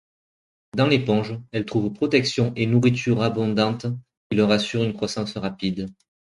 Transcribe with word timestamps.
Dans 0.75 0.87
l'éponge, 0.87 1.37
elles 1.51 1.63
trouvent 1.67 1.93
protection 1.93 2.53
et 2.55 2.65
nourriture 2.65 3.21
abondante, 3.21 3.85
qui 4.31 4.35
leur 4.37 4.49
assure 4.49 4.83
une 4.83 4.93
croissance 4.95 5.37
rapide. 5.37 5.89